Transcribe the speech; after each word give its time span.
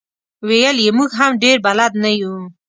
ویل 0.47 0.77
یې 0.85 0.91
موږ 0.97 1.09
هم 1.19 1.31
ډېر 1.43 1.57
بلد 1.65 1.91
نه 2.03 2.11
یو. 2.21 2.35